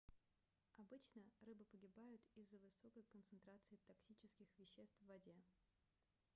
обычно 0.77 1.21
рыбы 1.45 1.63
погибают 1.65 2.23
из-за 2.33 2.57
высокой 2.57 3.03
концентрации 3.03 3.77
токсических 3.85 4.47
веществ 4.57 4.95
в 4.99 5.05
воде 5.07 5.35